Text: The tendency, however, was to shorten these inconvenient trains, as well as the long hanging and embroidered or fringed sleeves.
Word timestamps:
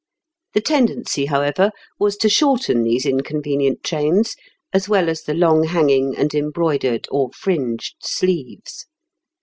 The 0.55 0.61
tendency, 0.61 1.27
however, 1.27 1.69
was 1.99 2.17
to 2.17 2.27
shorten 2.27 2.81
these 2.81 3.05
inconvenient 3.05 3.83
trains, 3.83 4.35
as 4.73 4.89
well 4.89 5.09
as 5.09 5.21
the 5.21 5.35
long 5.35 5.65
hanging 5.65 6.15
and 6.17 6.33
embroidered 6.33 7.07
or 7.11 7.29
fringed 7.33 7.97
sleeves. 8.01 8.87